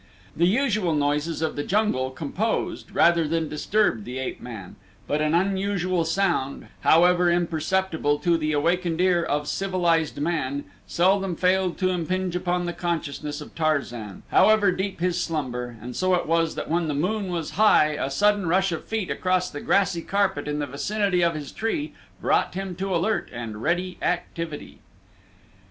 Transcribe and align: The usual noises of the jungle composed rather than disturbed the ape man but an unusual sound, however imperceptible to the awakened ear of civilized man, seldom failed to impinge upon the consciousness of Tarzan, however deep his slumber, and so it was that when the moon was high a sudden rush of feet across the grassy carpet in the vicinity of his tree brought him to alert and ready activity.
The 0.35 0.47
usual 0.47 0.95
noises 0.95 1.43
of 1.43 1.55
the 1.55 1.63
jungle 1.63 2.09
composed 2.09 2.89
rather 2.91 3.27
than 3.27 3.47
disturbed 3.47 4.03
the 4.03 4.17
ape 4.17 4.41
man 4.41 4.75
but 5.05 5.21
an 5.21 5.35
unusual 5.35 6.05
sound, 6.05 6.65
however 6.79 7.29
imperceptible 7.29 8.17
to 8.17 8.35
the 8.35 8.51
awakened 8.51 8.99
ear 8.99 9.23
of 9.23 9.47
civilized 9.47 10.19
man, 10.19 10.63
seldom 10.87 11.35
failed 11.35 11.77
to 11.77 11.91
impinge 11.91 12.35
upon 12.35 12.65
the 12.65 12.73
consciousness 12.73 13.41
of 13.41 13.53
Tarzan, 13.53 14.23
however 14.29 14.71
deep 14.71 15.01
his 15.01 15.21
slumber, 15.23 15.77
and 15.79 15.95
so 15.95 16.15
it 16.15 16.25
was 16.25 16.55
that 16.55 16.67
when 16.67 16.87
the 16.87 16.95
moon 16.95 17.27
was 17.31 17.51
high 17.51 17.89
a 17.91 18.09
sudden 18.09 18.47
rush 18.47 18.71
of 18.71 18.85
feet 18.85 19.11
across 19.11 19.51
the 19.51 19.61
grassy 19.61 20.01
carpet 20.01 20.47
in 20.47 20.57
the 20.57 20.65
vicinity 20.65 21.23
of 21.23 21.35
his 21.35 21.51
tree 21.51 21.93
brought 22.19 22.55
him 22.55 22.73
to 22.77 22.95
alert 22.95 23.29
and 23.31 23.61
ready 23.61 23.99
activity. 24.01 24.79